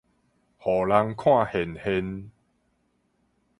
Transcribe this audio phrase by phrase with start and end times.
[0.03, 0.05] 予人
[1.15, 2.31] 看現現